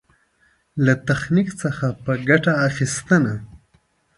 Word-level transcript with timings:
له 0.85 0.93
تخنيک 1.07 1.49
څخه 1.61 1.87
په 2.03 2.11
ګټه 2.29 2.53
اخېستنه. 2.67 3.33